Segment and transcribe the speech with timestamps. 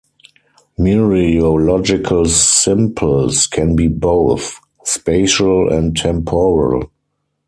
[0.79, 6.89] Mereological simples can be both spatial and temporal.